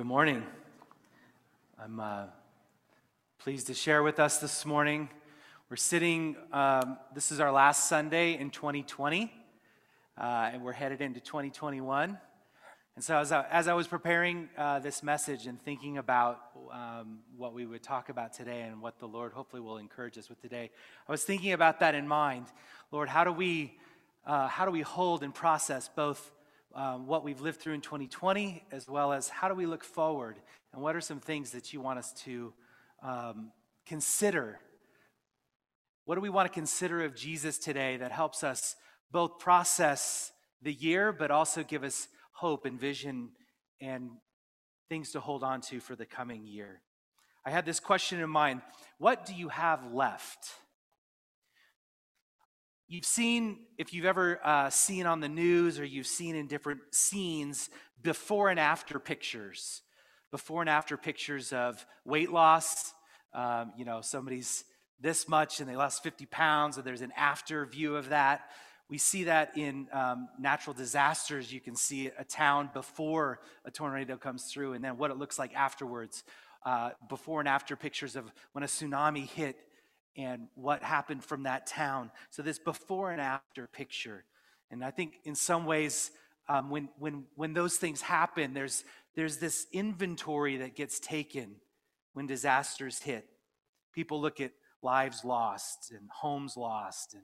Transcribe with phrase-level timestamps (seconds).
[0.00, 0.42] Good morning.
[1.78, 2.24] I'm uh,
[3.38, 5.10] pleased to share with us this morning.
[5.68, 9.30] We're sitting, um, this is our last Sunday in 2020,
[10.16, 12.16] uh, and we're headed into 2021.
[12.94, 16.40] And so, as I, as I was preparing uh, this message and thinking about
[16.72, 20.30] um, what we would talk about today and what the Lord hopefully will encourage us
[20.30, 20.70] with today,
[21.06, 22.46] I was thinking about that in mind.
[22.90, 23.76] Lord, how do we,
[24.26, 26.32] uh, how do we hold and process both
[26.74, 30.36] um, what we've lived through in 2020, as well as how do we look forward
[30.72, 32.52] and what are some things that you want us to
[33.02, 33.50] um,
[33.86, 34.60] consider?
[36.04, 38.76] What do we want to consider of Jesus today that helps us
[39.10, 43.30] both process the year, but also give us hope and vision
[43.80, 44.10] and
[44.88, 46.82] things to hold on to for the coming year?
[47.44, 48.62] I had this question in mind
[48.98, 50.50] What do you have left?
[52.92, 56.80] You've seen, if you've ever uh, seen on the news or you've seen in different
[56.90, 57.70] scenes,
[58.02, 59.82] before and after pictures.
[60.32, 62.92] Before and after pictures of weight loss.
[63.32, 64.64] Um, you know, somebody's
[65.00, 68.50] this much and they lost 50 pounds, and there's an after view of that.
[68.88, 71.52] We see that in um, natural disasters.
[71.52, 75.38] You can see a town before a tornado comes through, and then what it looks
[75.38, 76.24] like afterwards.
[76.66, 79.56] Uh, before and after pictures of when a tsunami hit
[80.16, 82.10] and what happened from that town.
[82.30, 84.24] So, this before and after picture.
[84.70, 86.10] And I think in some ways,
[86.48, 91.56] um, when, when, when those things happen, there's, there's this inventory that gets taken
[92.12, 93.26] when disasters hit.
[93.92, 97.22] People look at lives lost and homes lost and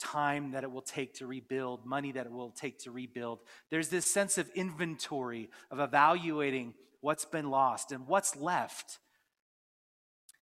[0.00, 3.40] time that it will take to rebuild, money that it will take to rebuild.
[3.70, 8.98] There's this sense of inventory, of evaluating what's been lost and what's left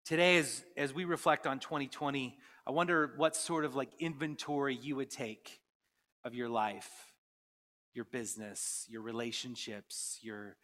[0.08, 2.34] Today, as, as we reflect on 2020,
[2.66, 5.60] I wonder what sort of like inventory you would take
[6.24, 6.88] of your life,
[7.92, 10.56] your business, your relationships, your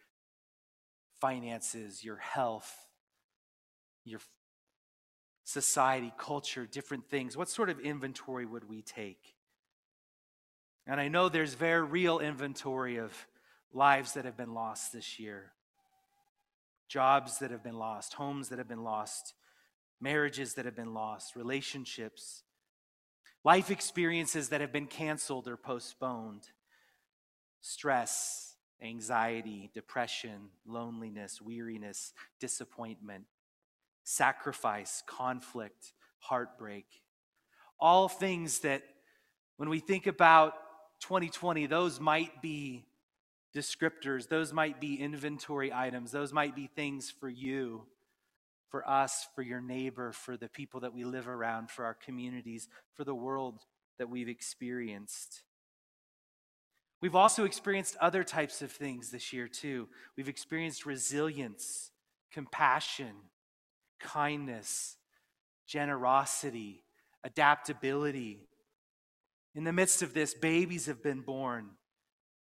[1.21, 2.73] finances, your health,
[4.03, 4.19] your
[5.43, 7.37] society, culture, different things.
[7.37, 9.35] What sort of inventory would we take?
[10.87, 13.13] And I know there's very real inventory of
[13.71, 15.51] lives that have been lost this year
[16.87, 19.33] jobs that have been lost, homes that have been lost,
[19.99, 22.43] marriages that have been lost, relationships,
[23.43, 26.49] life experiences that have been canceled or postponed,
[27.61, 33.25] stress, anxiety, depression, loneliness, weariness, disappointment,
[34.03, 36.85] sacrifice, conflict, heartbreak.
[37.79, 38.83] All things that,
[39.57, 40.53] when we think about
[41.01, 42.85] 2020, those might be
[43.55, 47.83] descriptors, those might be inventory items, those might be things for you,
[48.69, 52.67] for us, for your neighbor, for the people that we live around, for our communities,
[52.93, 53.61] for the world
[53.97, 55.43] that we've experienced.
[57.01, 59.87] We've also experienced other types of things this year, too.
[60.17, 61.91] We've experienced resilience,
[62.33, 63.13] compassion,
[63.99, 64.97] kindness,
[65.67, 66.83] generosity,
[67.23, 68.47] adaptability.
[69.53, 71.69] In the midst of this, babies have been born.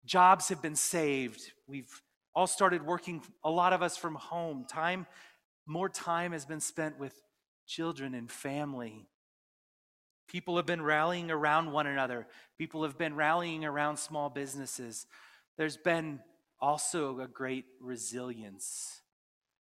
[0.05, 1.53] Jobs have been saved.
[1.67, 1.91] We've
[2.35, 4.67] all started working, a lot of us from home.
[4.69, 5.07] Time,
[5.67, 7.15] more time has been spent with
[7.67, 9.07] children and family.
[10.29, 12.27] People have been rallying around one another.
[12.59, 15.07] People have been rallying around small businesses.
[15.57, 16.21] There's been
[16.61, 19.01] also a great resilience.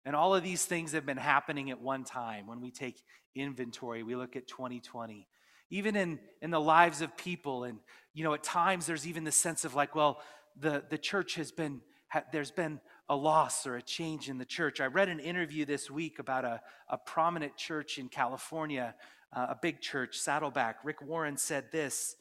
[0.05, 2.47] And all of these things have been happening at one time.
[2.47, 3.01] When we take
[3.35, 5.27] inventory, we look at 2020
[5.69, 7.63] even in, in the lives of people.
[7.63, 7.79] And,
[8.13, 10.21] you know, at times there's even the sense of like, well,
[10.59, 12.79] the, the church has been, ha, there's been
[13.09, 14.81] a loss or a change in the church.
[14.81, 18.95] I read an interview this week about a, a prominent church in California,
[19.35, 20.77] uh, a big church, Saddleback.
[20.83, 22.15] Rick Warren said this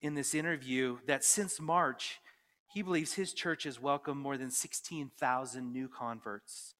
[0.00, 2.20] in this interview that since March,
[2.72, 6.74] he believes his church has welcomed more than 16,000 new converts,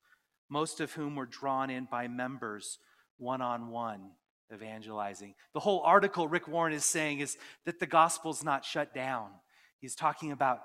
[0.48, 2.78] most of whom were drawn in by members
[3.18, 4.10] one on one
[4.52, 5.34] evangelizing.
[5.54, 9.30] The whole article Rick Warren is saying is that the gospel's not shut down.
[9.78, 10.60] He's talking about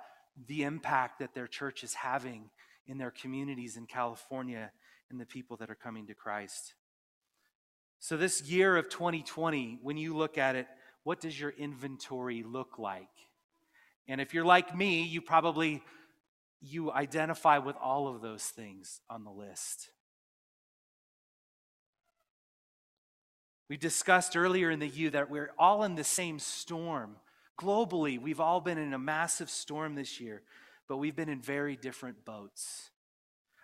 [0.47, 2.49] the impact that their church is having
[2.85, 4.71] in their communities in California
[5.09, 6.73] and the people that are coming to Christ.
[7.99, 10.67] So, this year of 2020, when you look at it,
[11.03, 13.07] what does your inventory look like?
[14.07, 15.81] And if you're like me, you probably
[16.61, 19.89] you identify with all of those things on the list.
[23.69, 27.17] We discussed earlier in the U that we're all in the same storm.
[27.59, 30.41] Globally, we've all been in a massive storm this year,
[30.87, 32.91] but we've been in very different boats.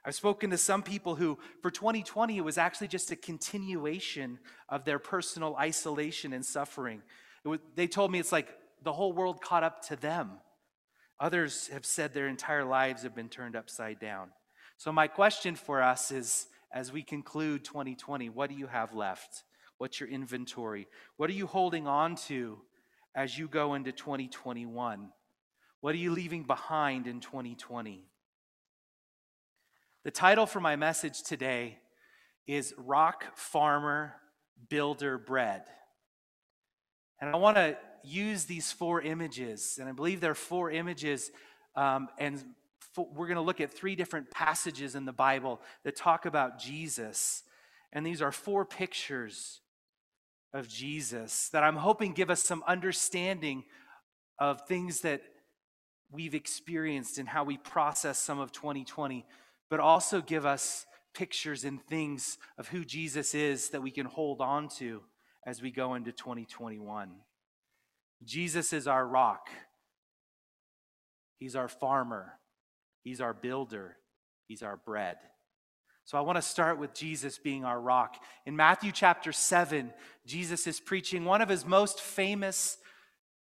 [0.06, 4.84] I've spoken to some people who, for 2020, it was actually just a continuation of
[4.84, 7.02] their personal isolation and suffering.
[7.46, 8.50] Was, they told me it's like
[8.84, 10.32] the whole world caught up to them.
[11.22, 14.30] Others have said their entire lives have been turned upside down.
[14.78, 19.44] So, my question for us is as we conclude 2020, what do you have left?
[19.78, 20.88] What's your inventory?
[21.18, 22.60] What are you holding on to
[23.16, 25.10] as you go into 2021?
[25.82, 28.06] What are you leaving behind in 2020?
[30.04, 31.80] The title for my message today
[32.48, 34.16] is Rock Farmer
[34.70, 35.64] Builder Bread.
[37.20, 41.32] And I want to use these four images, and I believe there are four images,
[41.76, 42.44] um, and
[42.98, 47.44] we're going to look at three different passages in the Bible that talk about Jesus.
[47.92, 49.62] And these are four pictures
[50.54, 53.64] of Jesus that I'm hoping give us some understanding
[54.40, 55.22] of things that
[56.12, 59.26] we've experienced and how we process some of 2020,
[59.70, 64.42] but also give us pictures and things of who Jesus is that we can hold
[64.42, 65.02] on to
[65.46, 67.12] as we go into 2021.
[68.24, 69.50] Jesus is our rock.
[71.40, 72.40] He's our farmer.
[73.04, 73.98] He's our builder.
[74.48, 75.18] He's our bread.
[76.06, 78.22] So I want to start with Jesus being our rock.
[78.46, 79.94] In Matthew chapter 7,
[80.26, 82.78] Jesus is preaching one of his most famous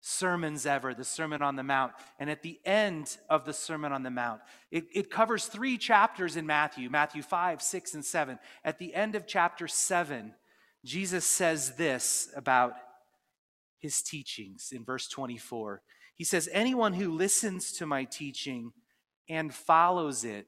[0.02, 1.94] sermons ever, the Sermon on the Mount.
[2.20, 6.36] And at the end of the Sermon on the Mount, it, it covers three chapters
[6.36, 8.40] in Matthew Matthew 5, 6, and 7.
[8.66, 10.34] At the end of chapter 7,
[10.84, 12.74] Jesus says this about
[13.78, 15.82] his teachings in verse 24.
[16.16, 18.74] He says, Anyone who listens to my teaching
[19.30, 20.48] and follows it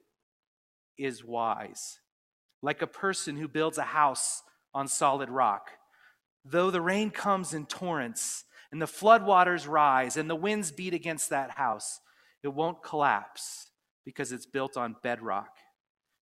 [0.97, 1.99] is wise,
[2.61, 4.43] like a person who builds a house
[4.73, 5.71] on solid rock.
[6.45, 11.29] Though the rain comes in torrents, and the floodwaters rise, and the winds beat against
[11.29, 11.99] that house,
[12.41, 13.69] it won't collapse
[14.03, 15.49] because it's built on bedrock.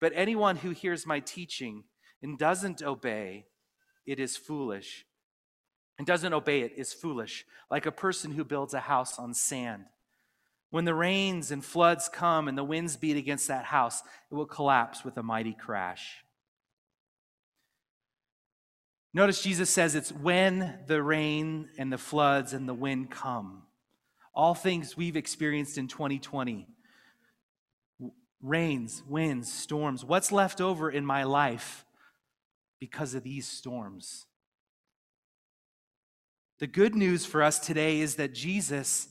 [0.00, 1.85] But anyone who hears my teaching
[2.23, 3.47] and doesn't obey,
[4.06, 5.06] it is foolish.
[5.99, 9.85] And doesn't obey it is foolish, like a person who builds a house on sand.
[10.73, 14.47] When the rains and floods come and the winds beat against that house, it will
[14.47, 16.25] collapse with a mighty crash.
[19.13, 23.65] Notice Jesus says it's when the rain and the floods and the wind come.
[24.35, 26.67] All things we've experienced in 2020
[28.41, 30.07] rains, winds, storms.
[30.07, 31.85] What's left over in my life
[32.81, 34.25] because of these storms?
[36.61, 39.09] The good news for us today is that Jesus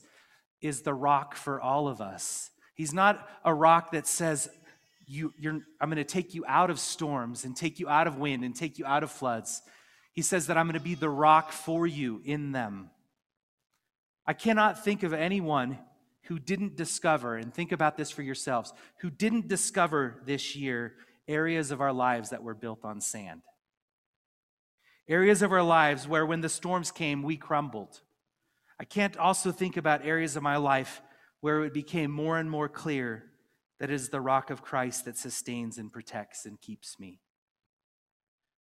[0.62, 2.50] is the rock for all of us.
[2.74, 4.48] He's not a rock that says,
[5.06, 8.44] you, I'm going to take you out of storms and take you out of wind
[8.44, 9.60] and take you out of floods.
[10.12, 12.90] He says that I'm going to be the rock for you in them.
[14.26, 15.78] I cannot think of anyone
[16.26, 20.94] who didn't discover, and think about this for yourselves, who didn't discover this year
[21.26, 23.42] areas of our lives that were built on sand.
[25.08, 28.00] Areas of our lives where when the storms came, we crumbled.
[28.82, 31.02] I can't also think about areas of my life
[31.40, 33.22] where it became more and more clear
[33.78, 37.20] that it is the rock of Christ that sustains and protects and keeps me.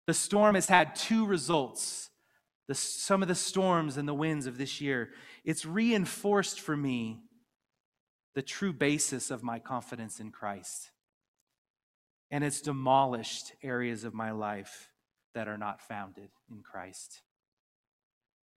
[0.05, 2.11] The storm has had two results.
[2.67, 5.09] The, some of the storms and the winds of this year,
[5.43, 7.23] it's reinforced for me
[8.35, 10.91] the true basis of my confidence in Christ.
[12.29, 14.91] And it's demolished areas of my life
[15.33, 17.23] that are not founded in Christ.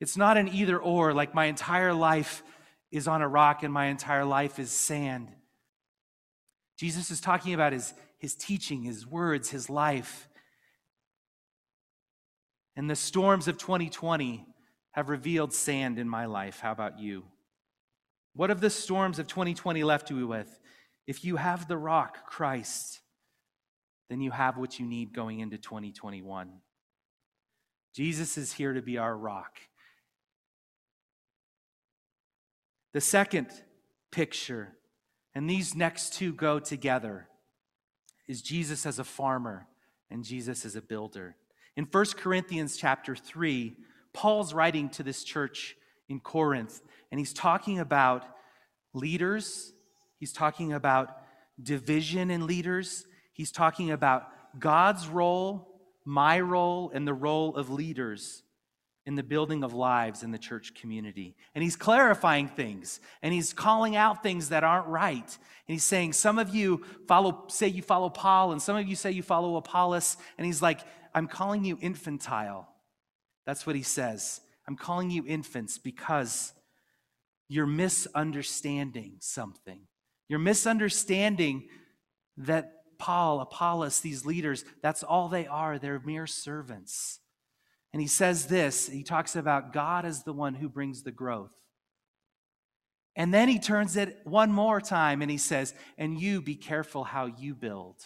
[0.04, 2.44] It's not an either or, like my entire life
[2.92, 5.30] is on a rock and my entire life is sand.
[6.78, 10.28] Jesus is talking about his, his teaching, his words, his life.
[12.76, 14.46] And the storms of 2020
[14.92, 16.60] have revealed sand in my life.
[16.60, 17.24] How about you?
[18.36, 20.60] What have the storms of 2020 left you with?
[21.08, 23.00] If you have the rock, Christ,
[24.10, 26.50] then you have what you need going into 2021.
[27.96, 29.62] Jesus is here to be our rock.
[32.94, 33.48] The second
[34.12, 34.74] picture,
[35.34, 37.28] and these next two go together,
[38.28, 39.68] is Jesus as a farmer
[40.12, 41.36] and Jesus as a builder.
[41.76, 43.76] In 1 Corinthians chapter 3,
[44.14, 45.76] Paul's writing to this church
[46.08, 46.82] in Corinth,
[47.12, 48.26] and he's talking about
[48.94, 49.74] leaders,
[50.20, 51.18] he's talking about
[51.62, 54.28] division in leaders, he's talking about
[54.60, 55.68] God's role,
[56.06, 58.44] my role, and the role of leaders
[59.06, 61.36] in the building of lives in the church community.
[61.54, 65.38] And he's clarifying things and he's calling out things that aren't right.
[65.68, 68.96] And he's saying, Some of you follow, say you follow Paul, and some of you
[68.96, 70.18] say you follow Apollos.
[70.38, 70.80] And he's like,
[71.14, 72.70] I'm calling you infantile.
[73.46, 74.42] That's what he says.
[74.68, 76.54] I'm calling you infants because
[77.50, 79.82] you're misunderstanding something.
[80.30, 81.68] You're misunderstanding
[82.38, 85.78] that Paul, Apollos, these leaders, that's all they are.
[85.78, 87.20] They're mere servants.
[87.94, 91.54] And he says this he talks about God as the one who brings the growth.
[93.16, 97.04] And then he turns it one more time and he says, And you be careful
[97.04, 97.98] how you build.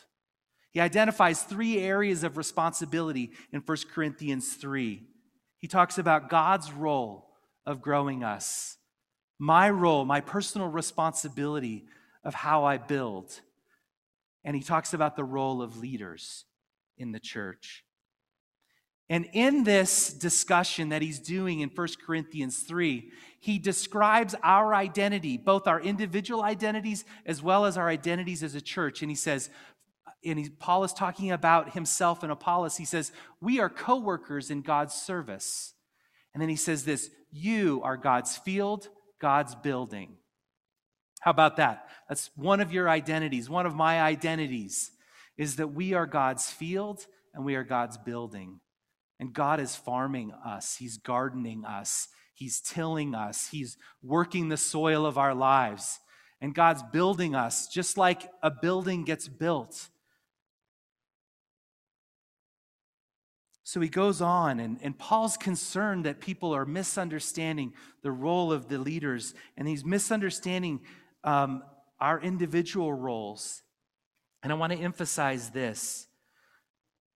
[0.72, 5.02] He identifies three areas of responsibility in 1 Corinthians 3.
[5.60, 7.30] He talks about God's role
[7.66, 8.78] of growing us,
[9.40, 11.86] my role, my personal responsibility
[12.24, 13.40] of how I build.
[14.44, 16.46] And he talks about the role of leaders
[16.98, 17.84] in the church.
[19.10, 23.10] And in this discussion that he's doing in 1 Corinthians 3,
[23.40, 28.62] he describes our identity, both our individual identities as well as our identities as a
[28.62, 29.02] church.
[29.02, 29.50] And he says,
[30.26, 32.78] and he, Paul is talking about himself and Apollos.
[32.78, 35.74] He says, We are co workers in God's service.
[36.34, 38.90] And then he says this You are God's field,
[39.22, 40.18] God's building.
[41.22, 41.88] How about that?
[42.10, 43.50] That's one of your identities.
[43.50, 44.92] One of my identities
[45.38, 48.60] is that we are God's field and we are God's building.
[49.20, 55.06] And God is farming us, He's gardening us, He's tilling us, He's working the soil
[55.06, 56.00] of our lives.
[56.40, 59.90] And God's building us just like a building gets built.
[63.68, 68.70] So he goes on, and, and Paul's concerned that people are misunderstanding the role of
[68.70, 70.80] the leaders, and he's misunderstanding
[71.26, 71.64] um,
[72.00, 73.64] our individual roles.
[74.42, 76.07] And I want to emphasize this.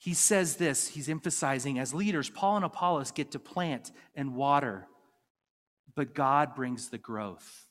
[0.01, 4.87] He says this, he's emphasizing as leaders, Paul and Apollos get to plant and water,
[5.95, 7.67] but God brings the growth.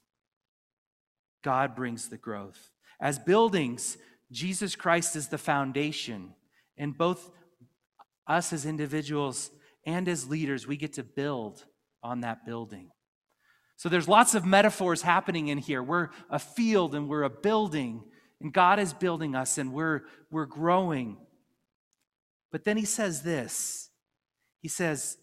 [1.42, 2.70] God brings the growth.
[3.00, 3.98] As buildings,
[4.30, 6.34] Jesus Christ is the foundation,
[6.78, 7.32] and both
[8.28, 9.50] us as individuals
[9.84, 11.64] and as leaders, we get to build
[12.00, 12.92] on that building.
[13.74, 15.82] So there's lots of metaphors happening in here.
[15.82, 18.04] We're a field and we're a building,
[18.40, 21.16] and God is building us and we're, we're growing.
[22.50, 23.90] But then he says this
[24.60, 25.16] He says,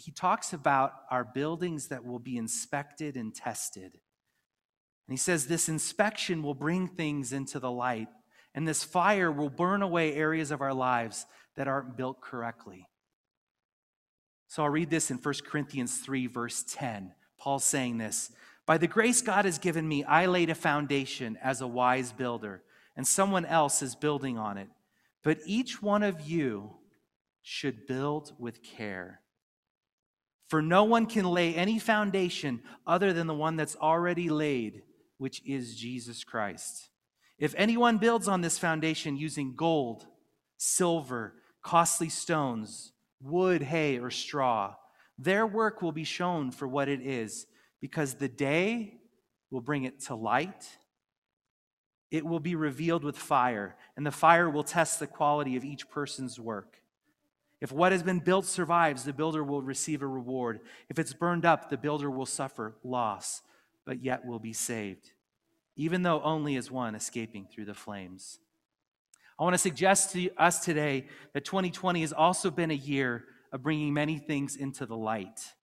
[0.00, 3.92] he talks about our buildings that will be inspected and tested.
[3.92, 8.08] And he says this inspection will bring things into the light,
[8.54, 12.88] and this fire will burn away areas of our lives that aren't built correctly.
[14.48, 17.12] So I'll read this in 1 Corinthians 3, verse 10.
[17.38, 18.30] Paul's saying this
[18.66, 22.62] By the grace God has given me, I laid a foundation as a wise builder,
[22.96, 24.68] and someone else is building on it.
[25.22, 26.76] But each one of you
[27.42, 29.20] should build with care.
[30.48, 34.82] For no one can lay any foundation other than the one that's already laid,
[35.18, 36.88] which is Jesus Christ.
[37.38, 40.06] If anyone builds on this foundation using gold,
[40.56, 44.74] silver, costly stones, wood, hay, or straw,
[45.18, 47.46] their work will be shown for what it is,
[47.80, 48.94] because the day
[49.50, 50.68] will bring it to light.
[52.10, 55.88] It will be revealed with fire, and the fire will test the quality of each
[55.88, 56.82] person's work.
[57.60, 60.60] If what has been built survives, the builder will receive a reward.
[60.88, 63.42] If it's burned up, the builder will suffer loss,
[63.84, 65.12] but yet will be saved,
[65.76, 68.40] even though only as one escaping through the flames.
[69.38, 73.62] I want to suggest to us today that 2020 has also been a year of
[73.62, 75.54] bringing many things into the light.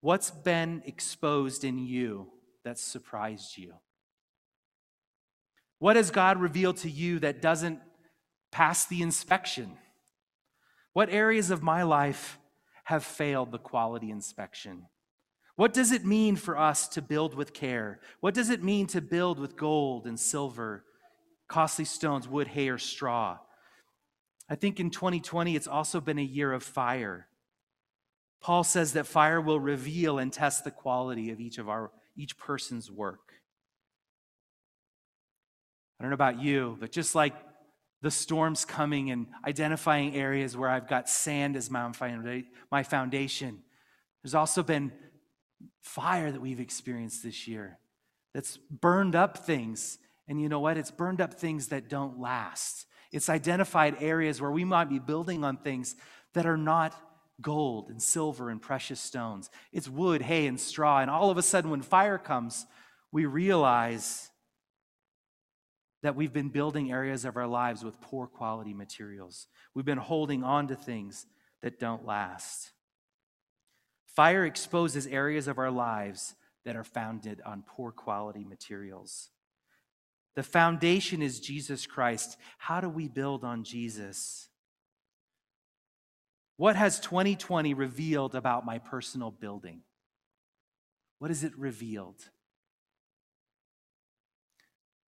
[0.00, 2.28] What's been exposed in you
[2.64, 3.74] that surprised you?
[5.80, 7.80] What has God revealed to you that doesn't
[8.52, 9.72] pass the inspection?
[10.92, 12.38] What areas of my life
[12.84, 14.86] have failed the quality inspection?
[15.56, 18.00] What does it mean for us to build with care?
[18.20, 20.84] What does it mean to build with gold and silver,
[21.48, 23.38] costly stones, wood, hay, or straw?
[24.50, 27.26] I think in 2020, it's also been a year of fire.
[28.42, 32.36] Paul says that fire will reveal and test the quality of each of our each
[32.36, 33.30] person's work.
[36.00, 37.34] I don't know about you, but just like
[38.00, 43.58] the storms coming and identifying areas where I've got sand as my foundation,
[44.22, 44.92] there's also been
[45.82, 47.78] fire that we've experienced this year
[48.32, 49.98] that's burned up things.
[50.26, 50.78] And you know what?
[50.78, 52.86] It's burned up things that don't last.
[53.12, 55.96] It's identified areas where we might be building on things
[56.32, 56.94] that are not
[57.42, 59.50] gold and silver and precious stones.
[59.70, 61.00] It's wood, hay, and straw.
[61.00, 62.64] And all of a sudden, when fire comes,
[63.12, 64.29] we realize
[66.02, 69.46] that we've been building areas of our lives with poor quality materials.
[69.74, 71.26] We've been holding on to things
[71.62, 72.72] that don't last.
[74.06, 79.30] Fire exposes areas of our lives that are founded on poor quality materials.
[80.36, 82.36] The foundation is Jesus Christ.
[82.58, 84.48] How do we build on Jesus?
[86.56, 89.82] What has 2020 revealed about my personal building?
[91.18, 92.30] What has it revealed?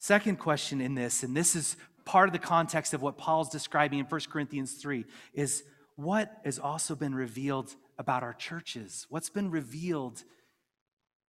[0.02, 4.00] Second question in this, and this is part of the context of what Paul's describing
[4.00, 5.06] in 1 Corinthians 3,
[5.36, 5.64] is
[5.96, 9.06] what has also been revealed about our churches?
[9.10, 10.24] What's been revealed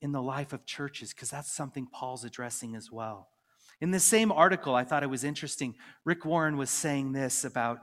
[0.01, 3.29] in the life of churches because that's something Paul's addressing as well.
[3.83, 5.75] In the same article, I thought it was interesting.
[6.07, 7.79] Rick Warren was saying this about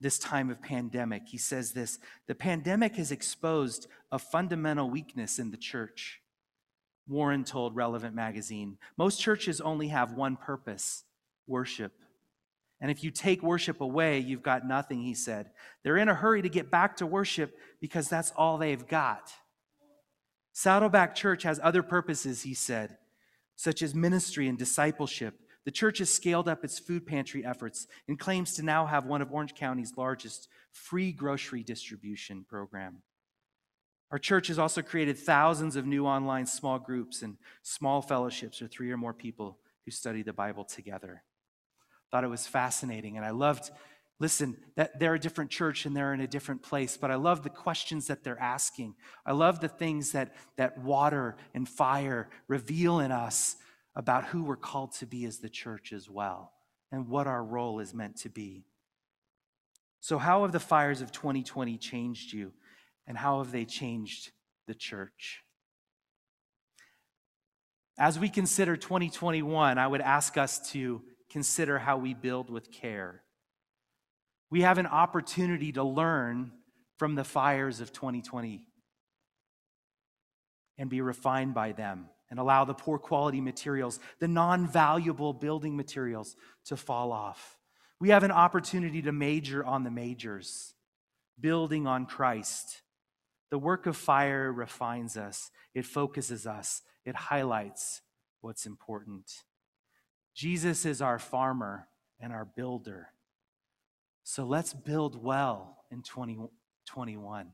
[0.00, 1.28] this time of pandemic.
[1.28, 6.20] He says this The pandemic has exposed a fundamental weakness in the church.
[7.10, 11.04] Warren told Relevant Magazine most churches only have one purpose
[11.46, 11.92] worship.
[12.80, 15.50] And if you take worship away, you've got nothing, he said.
[15.82, 19.32] They're in a hurry to get back to worship because that's all they've got.
[20.52, 22.96] Saddleback Church has other purposes, he said,
[23.56, 25.34] such as ministry and discipleship.
[25.64, 29.20] The church has scaled up its food pantry efforts and claims to now have one
[29.20, 33.02] of Orange County's largest free grocery distribution program.
[34.10, 38.66] Our church has also created thousands of new online small groups and small fellowships or
[38.66, 41.22] three or more people who study the Bible together.
[42.10, 43.70] Thought it was fascinating, and I loved
[44.20, 47.42] listen, that they're a different church and they're in a different place, but I love
[47.42, 48.94] the questions that they're asking.
[49.24, 53.56] I love the things that, that water and fire reveal in us
[53.96, 56.52] about who we're called to be as the church as well
[56.92, 58.66] and what our role is meant to be.
[60.00, 62.52] So, how have the fires of 2020 changed you,
[63.10, 64.30] and how have they changed
[64.66, 65.42] the church?
[67.98, 73.22] As we consider 2021, I would ask us to consider how we build with care
[74.50, 76.50] we have an opportunity to learn
[76.98, 78.66] from the fires of 2020
[80.76, 85.76] and be refined by them and allow the poor quality materials, the non valuable building
[85.76, 86.36] materials,
[86.66, 87.58] to fall off.
[88.00, 90.74] We have an opportunity to major on the majors,
[91.38, 92.82] building on Christ.
[93.50, 98.02] The work of fire refines us, it focuses us, it highlights
[98.40, 99.30] what's important.
[100.34, 101.88] Jesus is our farmer
[102.20, 103.08] and our builder.
[104.22, 107.52] So let's build well in 2021.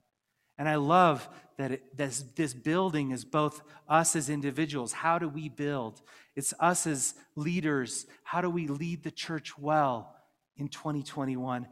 [0.59, 4.93] And I love that it, this, this building is both us as individuals.
[4.93, 6.03] How do we build?
[6.35, 8.07] It's us as leaders.
[8.25, 10.15] How do we lead the church well
[10.57, 11.67] in 2021?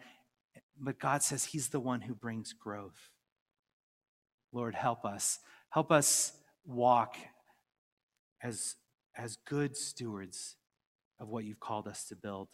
[0.79, 3.11] But God says He's the one who brings growth.
[4.55, 5.41] Lord, help us.
[5.71, 6.33] Help us
[6.65, 7.17] walk
[8.43, 8.77] as,
[9.17, 10.57] as good stewards
[11.19, 12.49] of what you've called us to build.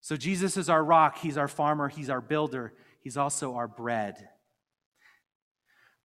[0.00, 4.28] So Jesus is our rock, He's our farmer, He's our builder, He's also our bread.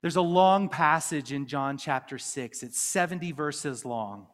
[0.02, 2.64] There's a long passage in John chapter 6.
[2.64, 4.28] It's 70 verses long.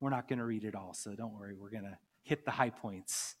[0.00, 1.54] We're not going to read it all, so don't worry.
[1.54, 3.34] We're going to hit the high points.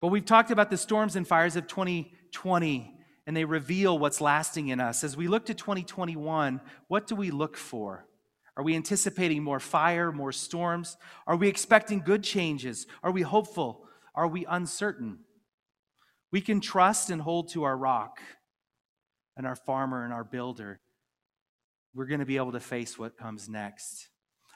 [0.00, 2.97] But we've talked about the storms and fires of 2020,
[3.28, 5.04] and they reveal what's lasting in us.
[5.04, 8.06] As we look to 2021, what do we look for?
[8.56, 10.96] Are we anticipating more fire, more storms?
[11.26, 12.86] Are we expecting good changes?
[13.02, 13.84] Are we hopeful?
[14.14, 15.18] Are we uncertain?
[16.32, 18.18] We can trust and hold to our rock
[19.36, 20.80] and our farmer and our builder.
[21.94, 24.08] We're going to be able to face what comes next.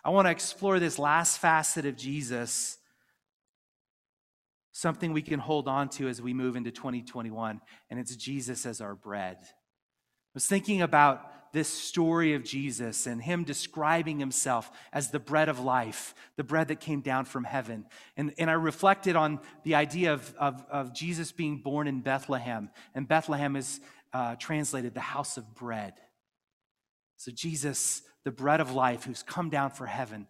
[0.02, 2.78] I want to explore this last facet of Jesus,
[4.72, 8.80] something we can hold on to as we move into 2021, and it's Jesus as
[8.80, 9.36] our bread.
[9.40, 15.50] I was thinking about this story of Jesus and him describing himself as the bread
[15.50, 17.84] of life, the bread that came down from heaven.
[18.16, 22.70] And, and I reflected on the idea of, of, of Jesus being born in Bethlehem.
[22.94, 23.80] And Bethlehem is
[24.14, 25.92] uh, translated the house of bread.
[27.18, 30.26] So Jesus, the bread of life, who's come down for heaven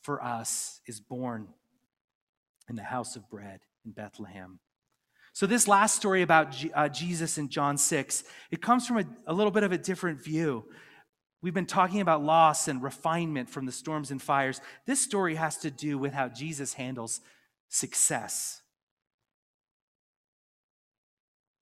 [0.00, 1.48] for us, is born
[2.68, 4.60] in the house of bread in Bethlehem.
[5.32, 9.04] So, this last story about G- uh, Jesus in John 6, it comes from a,
[9.26, 10.64] a little bit of a different view.
[11.42, 14.60] We've been talking about loss and refinement from the storms and fires.
[14.86, 17.20] This story has to do with how Jesus handles
[17.68, 18.62] success.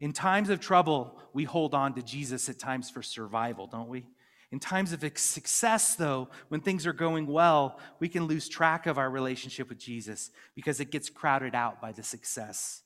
[0.00, 4.06] In times of trouble, we hold on to Jesus at times for survival, don't we?
[4.54, 8.98] In times of success, though, when things are going well, we can lose track of
[8.98, 12.84] our relationship with Jesus because it gets crowded out by the success.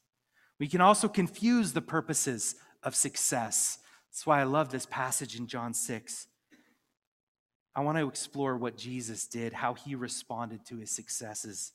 [0.58, 3.80] We can also confuse the purposes of success.
[4.08, 6.28] That's why I love this passage in John 6.
[7.76, 11.74] I want to explore what Jesus did, how he responded to his successes.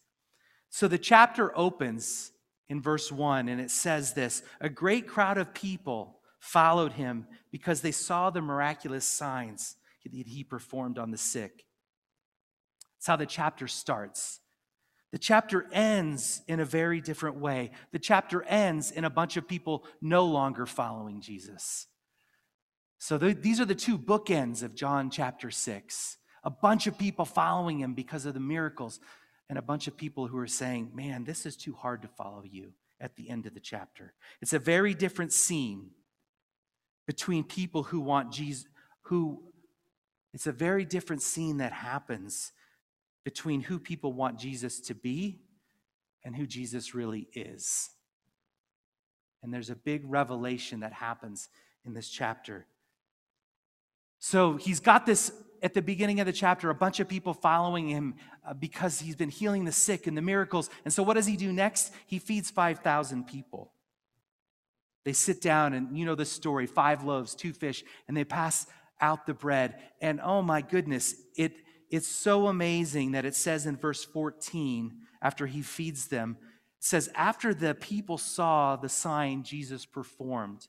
[0.72, 2.32] So the chapter opens
[2.68, 7.82] in verse 1, and it says this A great crowd of people followed him because
[7.82, 11.66] they saw the miraculous signs that he performed on the sick.
[12.98, 14.40] That's how the chapter starts.
[15.12, 17.72] The chapter ends in a very different way.
[17.92, 21.88] The chapter ends in a bunch of people no longer following Jesus.
[22.98, 26.18] So the, these are the two bookends of John chapter 6.
[26.46, 29.00] A bunch of people following him because of the miracles,
[29.50, 32.44] and a bunch of people who are saying, Man, this is too hard to follow
[32.44, 34.14] you at the end of the chapter.
[34.42, 35.92] It's a very different scene
[37.06, 38.66] between people who want Jesus,
[39.04, 39.44] who
[40.34, 42.52] It's a very different scene that happens
[43.24, 45.40] between who people want Jesus to be
[46.24, 47.90] and who Jesus really is.
[49.42, 51.50] And there's a big revelation that happens
[51.86, 52.66] in this chapter.
[54.20, 57.88] So he's got this at the beginning of the chapter, a bunch of people following
[57.88, 58.16] him
[58.48, 60.70] uh, because he's been healing the sick and the miracles.
[60.84, 61.94] And so what does he do next?
[62.06, 63.72] He feeds 5,000 people.
[65.06, 68.66] They sit down, and you know the story five loaves, two fish, and they pass
[69.04, 69.76] out the bread.
[70.02, 71.52] And oh my goodness, it,
[71.92, 76.38] it's so amazing that it says in verse 14, after he feeds them,
[76.80, 80.68] it says, After the people saw the sign Jesus performed,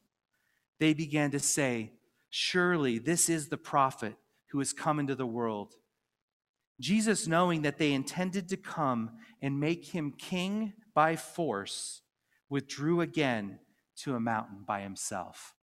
[0.80, 1.92] they began to say,
[2.28, 4.16] Surely this is the prophet
[4.50, 5.74] who has come into the world.
[6.80, 12.02] Jesus, knowing that they intended to come and make him king by force,
[12.48, 13.60] withdrew again
[13.96, 15.53] to a mountain by himself.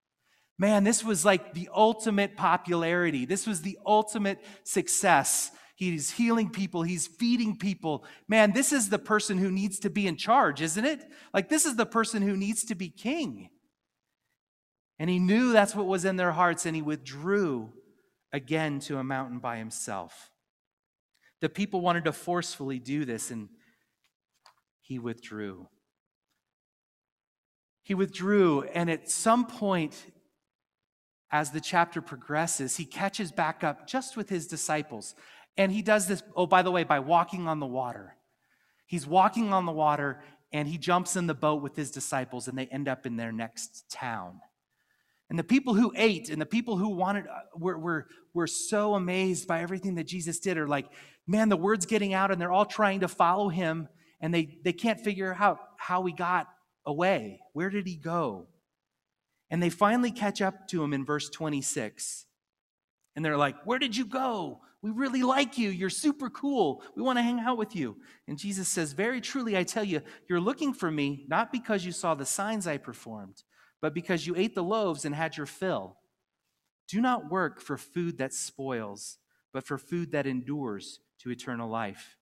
[0.61, 3.25] Man, this was like the ultimate popularity.
[3.25, 5.49] This was the ultimate success.
[5.75, 8.05] He's healing people, he's feeding people.
[8.27, 11.03] Man, this is the person who needs to be in charge, isn't it?
[11.33, 13.49] Like, this is the person who needs to be king.
[14.99, 17.73] And he knew that's what was in their hearts, and he withdrew
[18.31, 20.29] again to a mountain by himself.
[21.39, 23.49] The people wanted to forcefully do this, and
[24.79, 25.69] he withdrew.
[27.81, 29.95] He withdrew, and at some point,
[31.31, 35.15] as the chapter progresses, he catches back up just with his disciples.
[35.57, 38.15] And he does this, oh, by the way, by walking on the water.
[38.85, 42.57] He's walking on the water and he jumps in the boat with his disciples, and
[42.57, 44.41] they end up in their next town.
[45.29, 48.95] And the people who ate and the people who wanted uh, were, were, were so
[48.95, 50.87] amazed by everything that Jesus did are like,
[51.25, 53.87] man, the word's getting out, and they're all trying to follow him,
[54.19, 56.47] and they, they can't figure out how he got
[56.85, 57.39] away.
[57.53, 58.47] Where did he go?
[59.51, 62.25] And they finally catch up to him in verse 26.
[63.15, 64.61] And they're like, Where did you go?
[64.81, 65.69] We really like you.
[65.69, 66.81] You're super cool.
[66.95, 67.97] We want to hang out with you.
[68.27, 71.91] And Jesus says, Very truly, I tell you, you're looking for me not because you
[71.91, 73.43] saw the signs I performed,
[73.81, 75.97] but because you ate the loaves and had your fill.
[76.87, 79.17] Do not work for food that spoils,
[79.53, 82.17] but for food that endures to eternal life,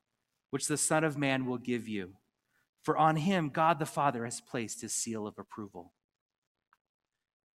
[0.50, 2.13] which the Son of Man will give you.
[2.82, 5.94] For on him, God the Father has placed his seal of approval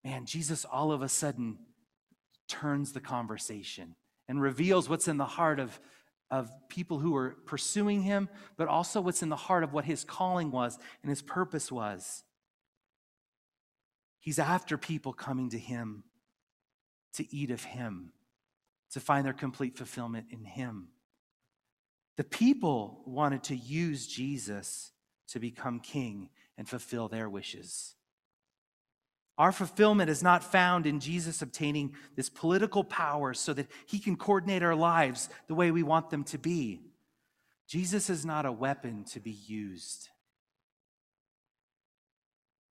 [0.04, 1.58] man, Jesus all of a sudden
[2.48, 3.96] turns the conversation
[4.28, 5.80] and reveals what's in the heart of,
[6.30, 10.04] of people who are pursuing him, but also what's in the heart of what his
[10.04, 12.24] calling was and his purpose was.
[14.20, 16.04] He's after people coming to him
[17.14, 18.14] to eat of him,
[18.92, 20.88] to find their complete fulfillment in him.
[22.16, 24.92] The people wanted to use Jesus
[25.30, 27.96] to become king and fulfill their wishes.
[29.38, 34.16] Our fulfillment is not found in Jesus obtaining this political power so that he can
[34.16, 36.82] coordinate our lives the way we want them to be.
[37.68, 40.10] Jesus is not a weapon to be used.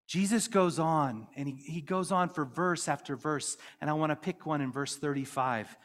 [0.08, 4.12] Jesus goes on, and he, he goes on for verse after verse, and I want
[4.12, 5.76] to pick one in verse 35.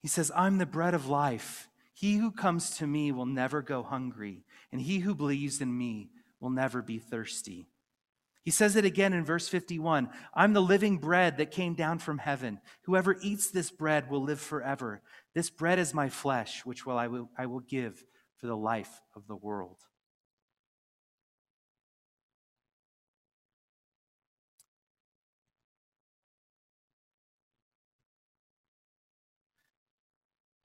[0.00, 1.68] He says, I'm the bread of life.
[1.92, 6.10] He who comes to me will never go hungry, and he who believes in me
[6.38, 7.66] will never be thirsty.
[8.46, 12.18] He says it again in verse 51 I'm the living bread that came down from
[12.18, 12.60] heaven.
[12.82, 15.02] Whoever eats this bread will live forever.
[15.34, 18.04] This bread is my flesh, which will I, will, I will give
[18.36, 19.78] for the life of the world.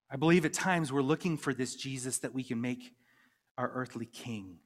[0.08, 2.94] I believe at times we're looking for this Jesus that we can make
[3.58, 4.60] our earthly king.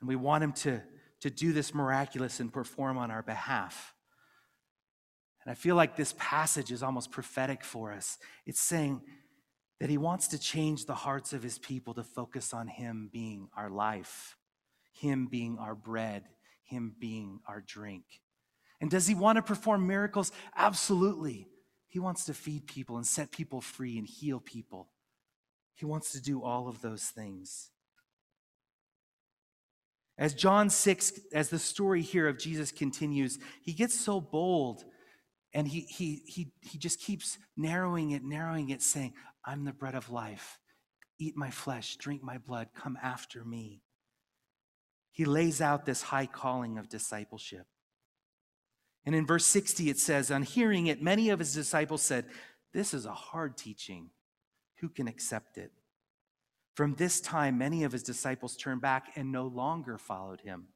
[0.00, 0.82] And we want him to
[1.20, 3.94] to do this miraculous and perform on our behalf.
[5.44, 8.18] And I feel like this passage is almost prophetic for us.
[8.46, 9.02] It's saying
[9.80, 13.48] that he wants to change the hearts of his people to focus on him being
[13.56, 14.36] our life,
[14.92, 16.24] him being our bread,
[16.64, 18.04] him being our drink.
[18.80, 20.32] And does he want to perform miracles?
[20.56, 21.48] Absolutely.
[21.88, 24.88] He wants to feed people and set people free and heal people.
[25.74, 27.70] He wants to do all of those things.
[30.20, 34.84] As John 6, as the story here of Jesus continues, he gets so bold
[35.54, 39.14] and he, he, he, he just keeps narrowing it, narrowing it, saying,
[39.46, 40.58] I'm the bread of life.
[41.18, 43.80] Eat my flesh, drink my blood, come after me.
[45.10, 47.66] He lays out this high calling of discipleship.
[49.06, 52.26] And in verse 60, it says, On hearing it, many of his disciples said,
[52.74, 54.10] This is a hard teaching.
[54.80, 55.72] Who can accept it?
[56.74, 60.68] From this time, many of his disciples turned back and no longer followed him.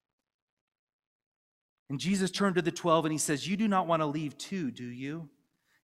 [1.89, 4.37] And Jesus turned to the 12 and he says, You do not want to leave
[4.37, 5.29] too, do you?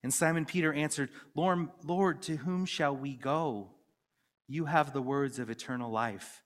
[0.03, 3.70] And Simon Peter answered, Lord, Lord, to whom shall we go?
[4.49, 6.42] You have the words of eternal life.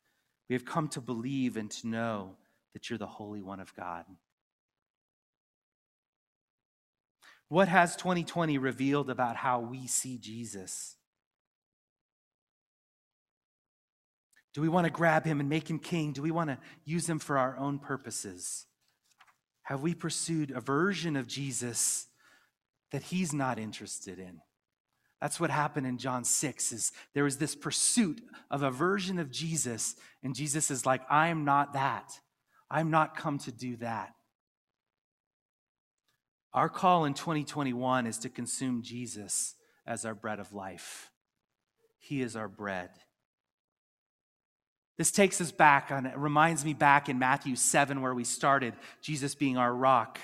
[0.49, 2.37] We have come to believe and to know
[2.73, 4.05] that you're the Holy One of God.
[7.49, 10.97] What has 2020 revealed about how we see Jesus?
[14.55, 16.13] Do we want to grab him and make him king?
[16.13, 18.67] Do we want to use him for our own purposes?
[19.65, 22.07] Have we pursued a version of Jesus
[22.93, 24.41] that he's not interested in?
[25.21, 29.31] That's what happened in John 6 is there was this pursuit of a version of
[29.31, 32.21] Jesus and Jesus is like I am not that.
[32.71, 34.13] I'm not come to do that.
[36.53, 39.55] Our call in 2021 is to consume Jesus
[39.87, 41.11] as our bread of life.
[41.99, 42.91] He is our bread.
[44.97, 48.75] This takes us back on it reminds me back in Matthew 7 where we started,
[49.01, 50.19] Jesus being our rock.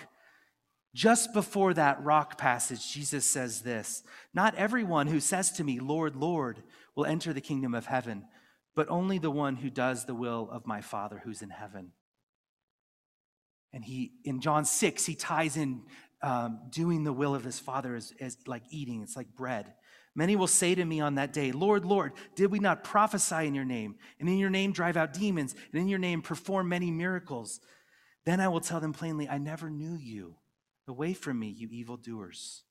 [0.94, 4.02] Just before that rock passage, Jesus says this
[4.35, 6.62] Not everyone who says to me, Lord, Lord,
[6.94, 8.24] will enter the kingdom of heaven,
[8.74, 11.92] but only the one who does the will of my Father who's in heaven.
[13.72, 15.83] And he, in John 6, he ties in
[16.22, 19.72] um, doing the will of his Father as, as like eating, it's like bread.
[20.14, 23.54] Many will say to me on that day, Lord, Lord, did we not prophesy in
[23.54, 26.90] your name, and in your name drive out demons, and in your name perform many
[26.90, 27.60] miracles?
[28.24, 30.34] Then I will tell them plainly, I never knew you.
[30.88, 32.64] Away from me, you evildoers.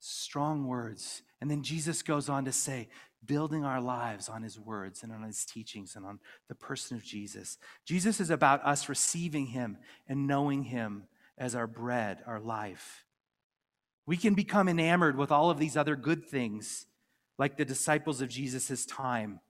[0.00, 1.22] Strong words.
[1.40, 2.88] And then Jesus goes on to say,
[3.24, 7.04] building our lives on his words and on his teachings and on the person of
[7.04, 7.58] Jesus.
[7.84, 11.04] Jesus is about us receiving him and knowing him
[11.38, 13.04] as our bread, our life.
[14.06, 16.86] We can become enamored with all of these other good things,
[17.38, 19.40] like the disciples of Jesus' time.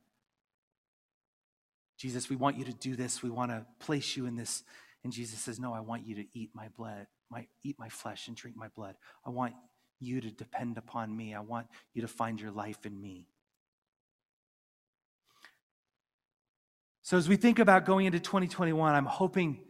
[1.97, 3.23] Jesus, we want you to do this.
[3.23, 4.62] We want to place you in this.
[5.05, 8.29] And Jesus says, No, I want you to eat my blood, my, eat my flesh
[8.29, 8.97] and drink my blood.
[9.25, 9.55] I want
[10.01, 11.35] you to depend upon me.
[11.35, 13.27] I want you to find your life in me.
[17.03, 19.61] So, as we think about going into 2021, I'm hoping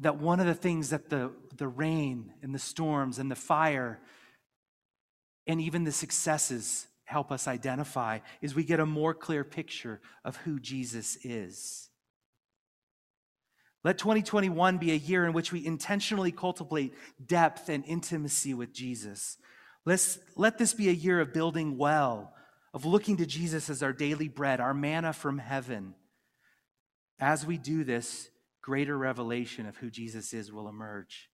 [0.00, 4.00] that one of the things that the, the rain and the storms and the fire
[5.46, 10.36] and even the successes help us identify is we get a more clear picture of
[10.38, 11.88] who Jesus is.
[13.82, 19.38] Let 2021 be a year in which we intentionally cultivate depth and intimacy with Jesus.
[19.86, 22.34] Let's, let this be a year of building well,
[22.74, 25.94] of looking to Jesus as our daily bread, our manna from heaven.
[27.18, 28.28] As we do this,
[28.62, 31.30] greater revelation of who Jesus is will emerge.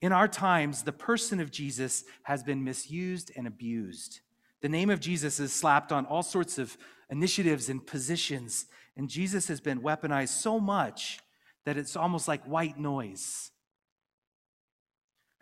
[0.00, 4.20] In our times, the person of Jesus has been misused and abused.
[4.60, 6.76] The name of Jesus is slapped on all sorts of
[7.10, 8.66] initiatives and positions,
[8.96, 11.20] and Jesus has been weaponized so much
[11.64, 13.50] that it's almost like white noise.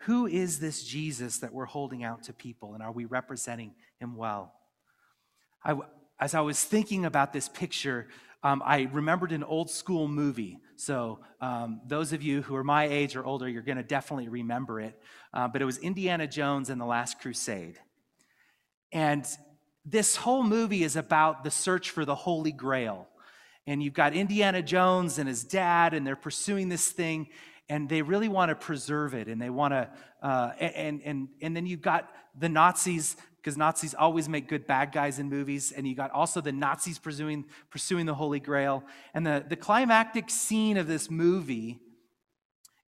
[0.01, 4.15] Who is this Jesus that we're holding out to people, and are we representing him
[4.15, 4.53] well?
[5.63, 5.75] I,
[6.19, 8.07] as I was thinking about this picture,
[8.43, 10.59] um, I remembered an old school movie.
[10.75, 14.27] So, um, those of you who are my age or older, you're going to definitely
[14.27, 14.99] remember it.
[15.33, 17.79] Uh, but it was Indiana Jones and the Last Crusade.
[18.91, 19.25] And
[19.85, 23.07] this whole movie is about the search for the Holy Grail.
[23.65, 27.27] And you've got Indiana Jones and his dad, and they're pursuing this thing,
[27.69, 29.27] and they really want to preserve it.
[29.27, 29.89] And they want to,
[30.21, 34.93] uh, and, and, and then you've got the Nazis because Nazis always make good bad
[34.93, 38.85] guys in movies, and you got also the Nazis pursuing, pursuing the Holy Grail.
[39.13, 41.81] And the, the climactic scene of this movie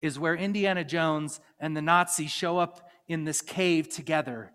[0.00, 4.52] is where Indiana Jones and the Nazis show up in this cave together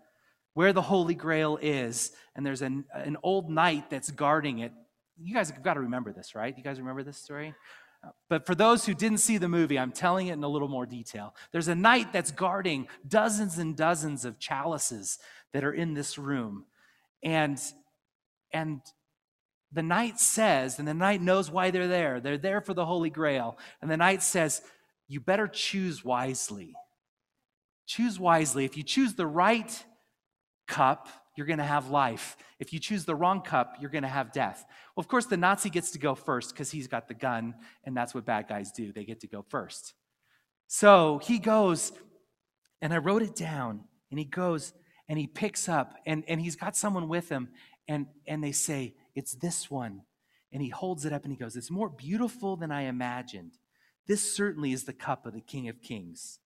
[0.54, 4.72] where the Holy Grail is, and there's an, an old knight that's guarding it.
[5.22, 6.56] You guys have got to remember this, right?
[6.56, 7.54] You guys remember this story?
[8.28, 10.86] But for those who didn't see the movie, I'm telling it in a little more
[10.86, 11.34] detail.
[11.52, 15.18] There's a knight that's guarding dozens and dozens of chalices
[15.52, 16.64] that are in this room.
[17.22, 17.60] And,
[18.52, 18.80] and
[19.72, 22.20] the knight says, and the knight knows why they're there.
[22.20, 23.58] They're there for the Holy Grail.
[23.82, 24.62] And the knight says,
[25.06, 26.74] You better choose wisely.
[27.86, 28.64] Choose wisely.
[28.64, 29.84] If you choose the right
[30.66, 32.36] cup, you're going to have life.
[32.58, 34.64] If you choose the wrong cup, you're going to have death.
[34.94, 37.96] Well, of course, the Nazi gets to go first because he's got the gun, and
[37.96, 38.92] that's what bad guys do.
[38.92, 39.94] They get to go first.
[40.66, 41.92] So he goes,
[42.82, 44.72] and I wrote it down, and he goes
[45.08, 47.48] and he picks up, and, and he's got someone with him,
[47.88, 50.02] and, and they say, It's this one.
[50.52, 53.58] And he holds it up and he goes, It's more beautiful than I imagined.
[54.06, 56.38] This certainly is the cup of the King of Kings.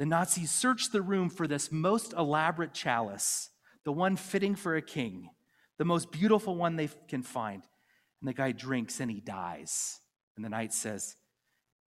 [0.00, 3.50] The Nazis search the room for this most elaborate chalice,
[3.84, 5.28] the one fitting for a king,
[5.76, 7.62] the most beautiful one they can find.
[8.22, 10.00] And the guy drinks and he dies.
[10.36, 11.16] And the knight says,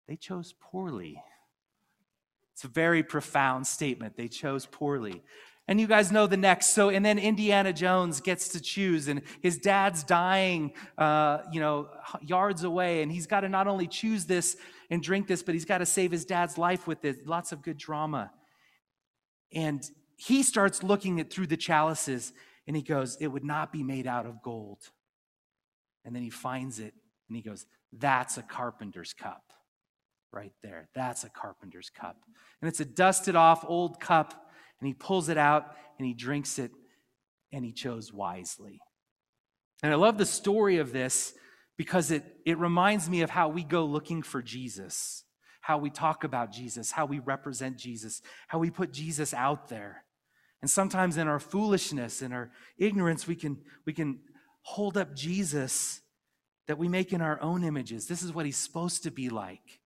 [0.10, 1.24] They chose poorly.
[2.52, 4.18] It's a very profound statement.
[4.18, 5.24] They chose poorly.
[5.70, 6.72] And you guys know the next.
[6.72, 11.88] So, and then Indiana Jones gets to choose, and his dad's dying, uh, you know,
[12.22, 14.58] yards away, and he's got to not only choose this
[14.92, 17.26] and drink this, but he's got to save his dad's life with it.
[17.26, 18.32] Lots of good drama.
[19.52, 19.84] And
[20.18, 22.34] he starts looking at through the chalices,
[22.68, 24.92] and he goes, "It would not be made out of gold."
[26.06, 26.94] And then he finds it,
[27.28, 29.54] and he goes, "That's a carpenter's cup."
[30.32, 30.88] Right there.
[30.94, 32.24] That's a carpenter's cup.
[32.62, 34.50] And it's a dusted off old cup
[34.80, 36.72] and he pulls it out and he drinks it
[37.52, 38.80] and he chose wisely.
[39.84, 41.34] And I love the story of this
[41.82, 45.24] because it, it reminds me of how we go looking for Jesus,
[45.62, 50.04] how we talk about Jesus, how we represent Jesus, how we put Jesus out there.
[50.62, 54.20] And sometimes in our foolishness, in our ignorance, we can, we can
[54.62, 56.02] hold up Jesus
[56.68, 58.06] that we make in our own images.
[58.06, 59.80] This is what he's supposed to be like.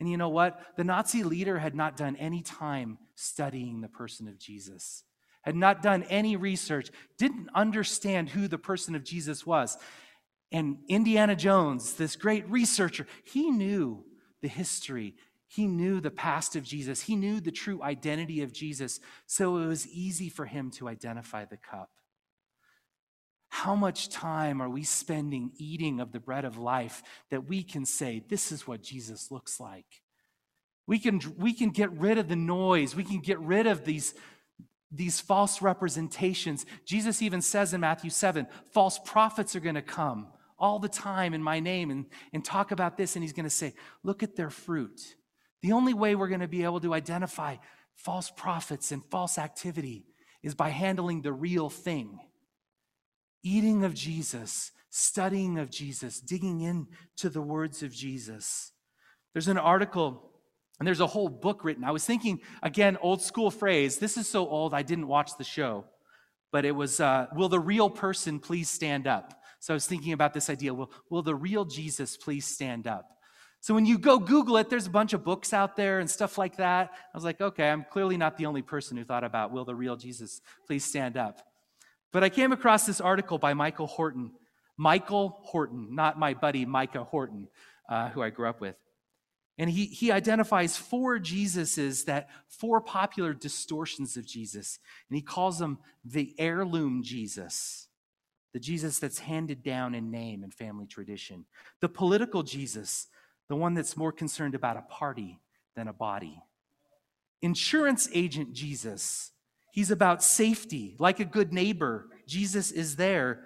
[0.00, 0.60] And you know what?
[0.76, 5.04] The Nazi leader had not done any time studying the person of Jesus,
[5.42, 9.78] had not done any research, didn't understand who the person of Jesus was.
[10.56, 14.06] And Indiana Jones, this great researcher, he knew
[14.40, 15.14] the history.
[15.48, 17.02] He knew the past of Jesus.
[17.02, 18.98] He knew the true identity of Jesus.
[19.26, 21.90] So it was easy for him to identify the cup.
[23.50, 27.84] How much time are we spending eating of the bread of life that we can
[27.84, 30.00] say, this is what Jesus looks like?
[30.86, 32.96] We can, we can get rid of the noise.
[32.96, 34.14] We can get rid of these,
[34.90, 36.64] these false representations.
[36.86, 41.34] Jesus even says in Matthew 7 false prophets are going to come all the time
[41.34, 43.16] in my name and, and talk about this.
[43.16, 45.00] And he's going to say, look at their fruit.
[45.62, 47.56] The only way we're going to be able to identify
[47.94, 50.06] false prophets and false activity
[50.42, 52.20] is by handling the real thing
[53.42, 58.72] eating of Jesus, studying of Jesus, digging into the words of Jesus.
[59.32, 60.32] There's an article
[60.80, 61.84] and there's a whole book written.
[61.84, 63.98] I was thinking, again, old school phrase.
[63.98, 65.84] This is so old, I didn't watch the show.
[66.50, 69.40] But it was, uh, Will the real person please stand up?
[69.66, 73.18] So I was thinking about this idea will, will the real Jesus please stand up?
[73.58, 76.38] So when you go Google it, there's a bunch of books out there and stuff
[76.38, 76.92] like that.
[76.92, 79.74] I was like, okay, I'm clearly not the only person who thought about, will the
[79.74, 81.42] real Jesus please stand up?
[82.12, 84.30] But I came across this article by Michael Horton.
[84.76, 87.48] Michael Horton, not my buddy Micah Horton,
[87.88, 88.76] uh, who I grew up with.
[89.58, 94.78] And he, he identifies four Jesuses that four popular distortions of Jesus.
[95.10, 97.85] And he calls them the heirloom Jesus,
[98.56, 101.44] the Jesus that's handed down in name and family tradition,
[101.82, 103.06] the political Jesus,
[103.50, 105.42] the one that's more concerned about a party
[105.74, 106.42] than a body,
[107.42, 109.32] insurance agent Jesus,
[109.72, 110.96] He's about safety.
[110.98, 113.44] Like a good neighbor, Jesus is there,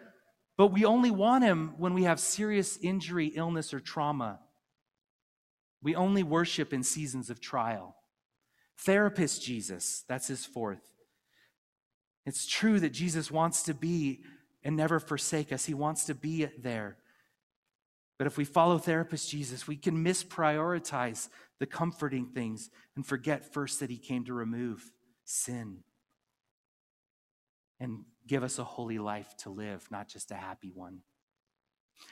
[0.57, 4.39] but we only want him when we have serious injury, illness, or trauma.
[5.83, 7.97] We only worship in seasons of trial.
[8.79, 10.93] Therapist Jesus, that's his fourth.
[12.27, 14.21] It's true that Jesus wants to be
[14.63, 16.97] and never forsake us, he wants to be there.
[18.19, 23.81] But if we follow therapist Jesus, we can misprioritize the comforting things and forget first
[23.81, 24.93] that he came to remove
[25.25, 25.79] sin
[27.79, 30.99] and give us a holy life to live, not just a happy one.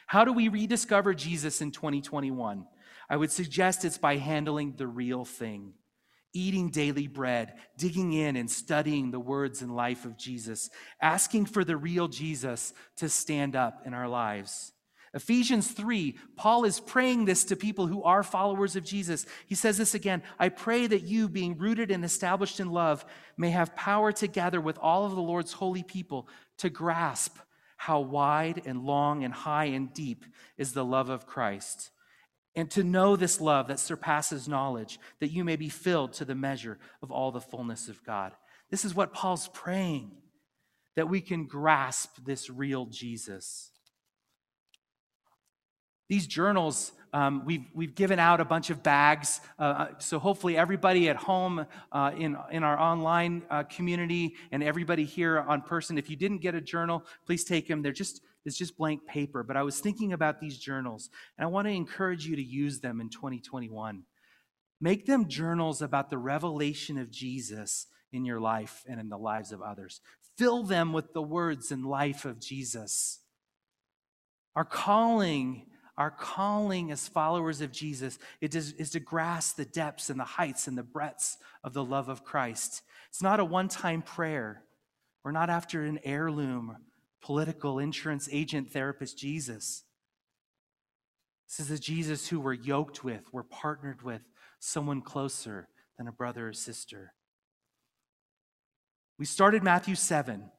[0.06, 2.66] How do we rediscover Jesus in 2021?
[3.10, 5.74] I would suggest it's by handling the real thing,
[6.38, 10.70] eating daily bread, digging in and studying the words and life of Jesus,
[11.02, 14.72] asking for the real Jesus to stand up in our lives.
[15.14, 19.26] Ephesians 3, Paul is praying this to people who are followers of Jesus.
[19.46, 23.04] He says this again I pray that you, being rooted and established in love,
[23.36, 27.38] may have power together with all of the Lord's holy people to grasp
[27.78, 30.24] how wide and long and high and deep
[30.56, 31.90] is the love of Christ.
[32.58, 36.34] And to know this love that surpasses knowledge, that you may be filled to the
[36.34, 38.32] measure of all the fullness of God.
[38.68, 40.10] This is what Paul's praying,
[40.96, 43.70] that we can grasp this real Jesus.
[46.08, 49.40] These journals, um, we've, we've given out a bunch of bags.
[49.56, 54.64] Uh, uh, so hopefully, everybody at home uh, in, in our online uh, community and
[54.64, 57.82] everybody here on person, if you didn't get a journal, please take them.
[57.82, 59.44] They're just, it's just blank paper.
[59.44, 62.80] But I was thinking about these journals, and I want to encourage you to use
[62.80, 64.02] them in 2021.
[64.80, 69.52] Make them journals about the revelation of Jesus in your life and in the lives
[69.52, 70.00] of others.
[70.36, 73.20] Fill them with the words and life of Jesus.
[74.56, 75.66] Our calling
[75.98, 80.68] our calling as followers of Jesus is, is to grasp the depths and the heights
[80.68, 82.82] and the breadths of the love of Christ.
[83.10, 84.62] It's not a one time prayer.
[85.24, 86.76] We're not after an heirloom,
[87.28, 89.84] political insurance agent therapist Jesus.
[91.46, 94.22] This is the Jesus who we're yoked with, we're partnered with,
[94.60, 95.68] someone closer
[95.98, 97.12] than a brother or sister.
[99.18, 100.50] We started Matthew 7,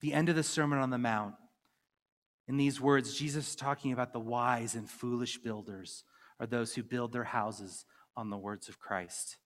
[0.00, 1.34] the end of the Sermon on the Mount.
[2.48, 6.04] In these words, Jesus is talking about the wise and foolish builders
[6.40, 7.84] are those who build their houses
[8.16, 9.36] on the words of Christ.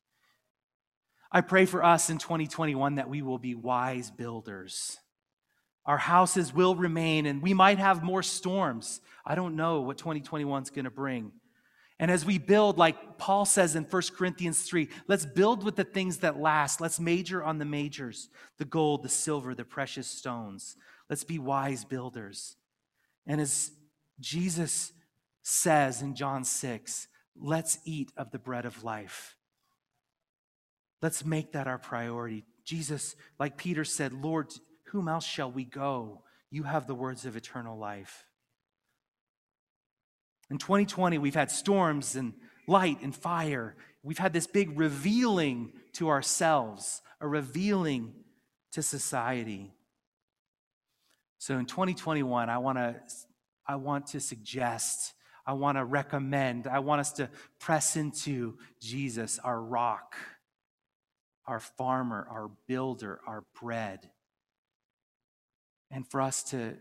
[1.32, 4.98] I pray for us in 2021 that we will be wise builders.
[5.88, 9.00] Our houses will remain, and we might have more storms.
[9.24, 11.32] I don't know what 2021 is going to bring.
[11.98, 15.84] And as we build, like Paul says in 1 Corinthians 3, let's build with the
[15.84, 16.82] things that last.
[16.82, 18.28] Let's major on the majors
[18.58, 20.76] the gold, the silver, the precious stones.
[21.08, 22.56] Let's be wise builders.
[23.26, 23.72] And as
[24.20, 24.92] Jesus
[25.42, 29.36] says in John 6, let's eat of the bread of life.
[31.00, 32.44] Let's make that our priority.
[32.62, 34.52] Jesus, like Peter said, Lord,
[34.90, 36.22] whom else shall we go?
[36.50, 38.26] You have the words of eternal life.
[40.50, 42.32] In 2020, we've had storms and
[42.66, 43.76] light and fire.
[44.02, 48.14] We've had this big revealing to ourselves, a revealing
[48.72, 49.74] to society.
[51.38, 52.96] So in 2021, I want to
[53.66, 55.12] I want to suggest,
[55.46, 57.28] I want to recommend, I want us to
[57.58, 60.16] press into Jesus, our rock,
[61.46, 64.08] our farmer, our builder, our bread.
[65.90, 66.74] And for us to,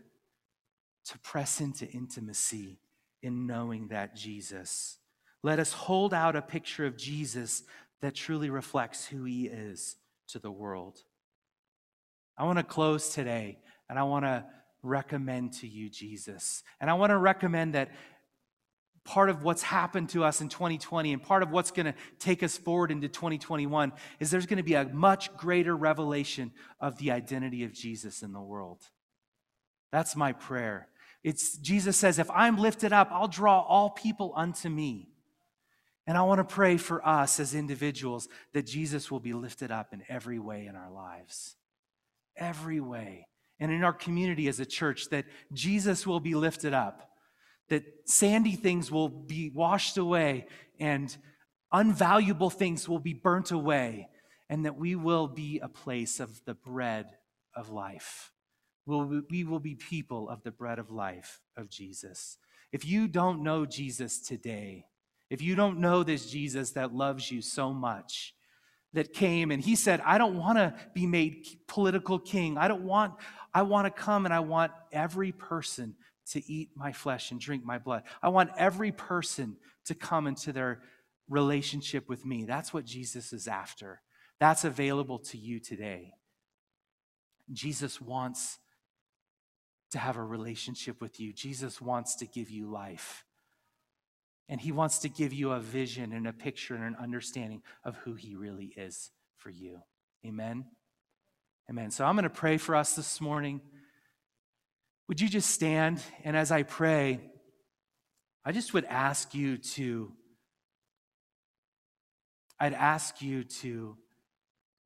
[1.06, 2.78] to press into intimacy
[3.22, 4.98] in knowing that Jesus.
[5.42, 7.62] Let us hold out a picture of Jesus
[8.00, 9.96] that truly reflects who he is
[10.28, 10.98] to the world.
[12.36, 14.44] I want to close today and I want to
[14.82, 16.62] recommend to you Jesus.
[16.80, 17.90] And I want to recommend that
[19.04, 22.42] part of what's happened to us in 2020 and part of what's going to take
[22.42, 27.10] us forward into 2021 is there's going to be a much greater revelation of the
[27.10, 28.82] identity of Jesus in the world.
[29.90, 30.88] That's my prayer.
[31.24, 35.08] It's Jesus says, if I'm lifted up, I'll draw all people unto me.
[36.06, 39.92] And I want to pray for us as individuals that Jesus will be lifted up
[39.92, 41.56] in every way in our lives.
[42.36, 43.26] Every way.
[43.60, 47.10] And in our community as a church, that Jesus will be lifted up,
[47.68, 50.46] that sandy things will be washed away,
[50.78, 51.14] and
[51.74, 54.08] unvaluable things will be burnt away,
[54.48, 57.06] and that we will be a place of the bread
[57.54, 58.30] of life
[58.88, 62.38] will we will be people of the bread of life of Jesus.
[62.72, 64.86] If you don't know Jesus today,
[65.30, 68.34] if you don't know this Jesus that loves you so much,
[68.94, 72.56] that came and he said, I don't want to be made political king.
[72.56, 73.14] I don't want,
[73.52, 75.94] I want to come and I want every person
[76.30, 78.02] to eat my flesh and drink my blood.
[78.22, 80.80] I want every person to come into their
[81.28, 82.44] relationship with me.
[82.44, 84.00] That's what Jesus is after.
[84.40, 86.12] That's available to you today.
[87.52, 88.58] Jesus wants
[89.90, 91.32] to have a relationship with you.
[91.32, 93.24] Jesus wants to give you life.
[94.48, 97.96] And he wants to give you a vision and a picture and an understanding of
[97.96, 99.80] who he really is for you.
[100.26, 100.64] Amen.
[101.70, 101.90] Amen.
[101.90, 103.60] So I'm going to pray for us this morning.
[105.08, 106.02] Would you just stand?
[106.24, 107.20] And as I pray,
[108.44, 110.12] I just would ask you to,
[112.58, 113.96] I'd ask you to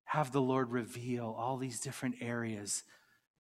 [0.04, 2.82] have the Lord reveal all these different areas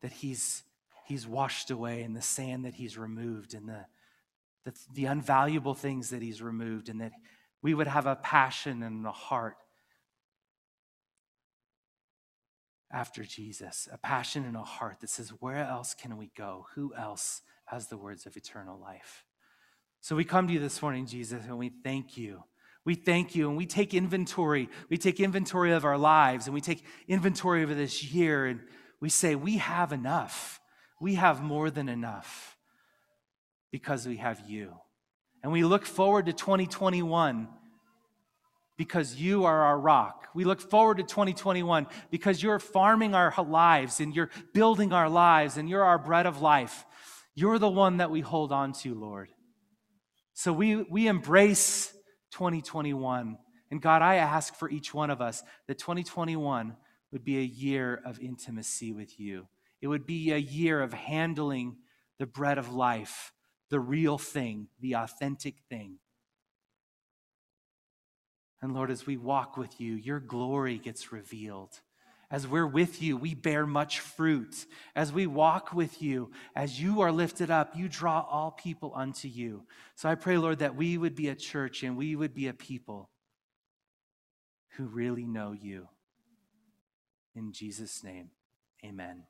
[0.00, 0.62] that He's
[1.06, 3.86] he's washed away and the sand that he's removed and the,
[4.64, 7.12] the, the unvaluable things that he's removed, and that
[7.62, 9.56] we would have a passion and a heart
[12.92, 16.66] after Jesus, a passion and a heart that says, Where else can we go?
[16.74, 19.24] Who else has the words of eternal life?
[20.00, 22.42] So we come to you this morning, Jesus, and we thank you.
[22.84, 24.68] We thank you and we take inventory.
[24.90, 28.60] We take inventory of our lives and we take inventory of this year and
[29.00, 30.60] we say, We have enough
[31.02, 32.56] we have more than enough
[33.72, 34.72] because we have you.
[35.42, 37.48] And we look forward to 2021
[38.76, 40.28] because you are our rock.
[40.32, 45.56] We look forward to 2021 because you're farming our lives and you're building our lives
[45.56, 46.86] and you're our bread of life.
[47.34, 49.28] You're the one that we hold on to, Lord.
[50.34, 51.92] So we, we embrace
[52.30, 53.38] 2021.
[53.72, 56.76] And God, I ask for each one of us that 2021
[57.10, 59.48] would be a year of intimacy with you.
[59.82, 61.76] It would be a year of handling
[62.18, 63.32] the bread of life,
[63.68, 65.98] the real thing, the authentic thing.
[68.62, 71.80] And Lord, as we walk with you, your glory gets revealed.
[72.30, 74.66] As we're with you, we bear much fruit.
[74.94, 79.26] As we walk with you, as you are lifted up, you draw all people unto
[79.26, 79.64] you.
[79.96, 82.54] So I pray, Lord, that we would be a church and we would be a
[82.54, 83.10] people
[84.76, 85.88] who really know you.
[87.34, 88.30] In Jesus' name,
[88.84, 89.24] amen.